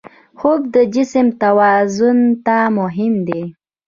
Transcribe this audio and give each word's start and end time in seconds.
خوب 0.39 0.61
د 0.75 0.77
جسم 0.95 1.27
توازن 1.41 2.19
ته 2.45 2.57
مهم 2.77 3.13
دی 3.27 3.43